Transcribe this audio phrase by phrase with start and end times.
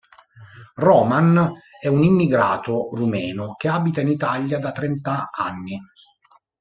[0.77, 5.79] Roman è un immigrato rumeno che abita in Italia da trenta anni.